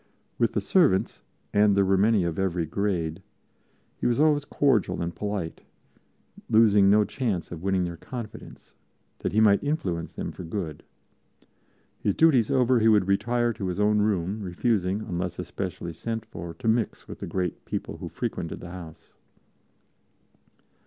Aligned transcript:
With 0.39 0.53
the 0.53 0.61
servants, 0.61 1.21
and 1.53 1.77
there 1.77 1.85
were 1.85 1.95
many 1.95 2.23
of 2.23 2.39
every 2.39 2.65
grade, 2.65 3.21
he 3.97 4.07
was 4.07 4.19
always 4.19 4.45
cordial 4.45 4.99
and 4.99 5.13
polite, 5.15 5.61
losing 6.49 6.89
no 6.89 7.03
chance 7.05 7.51
of 7.51 7.61
winning 7.61 7.83
their 7.83 7.97
confidence, 7.97 8.73
that 9.19 9.31
he 9.31 9.39
might 9.39 9.63
influence 9.63 10.13
them 10.13 10.31
for 10.31 10.43
good. 10.43 10.81
His 11.99 12.15
duties 12.15 12.49
over, 12.49 12.79
he 12.79 12.87
would 12.87 13.07
retire 13.07 13.53
to 13.53 13.67
his 13.67 13.79
own 13.79 13.99
room, 13.99 14.41
refusing, 14.41 15.01
unless 15.01 15.37
especially 15.37 15.93
sent 15.93 16.25
for, 16.25 16.55
to 16.55 16.67
mix 16.67 17.07
with 17.07 17.19
the 17.19 17.27
great 17.27 17.63
people 17.65 17.97
who 17.97 18.09
frequented 18.09 18.59
the 18.59 18.71
house. 18.71 19.13